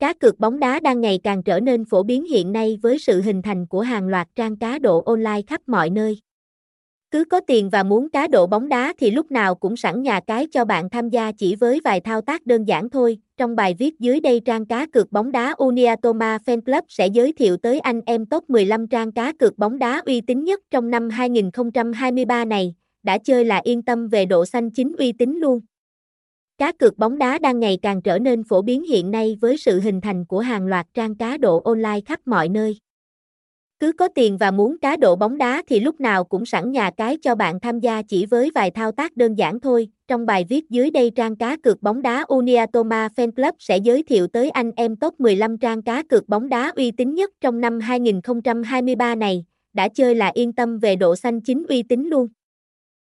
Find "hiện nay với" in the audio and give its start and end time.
2.24-2.98, 28.82-29.56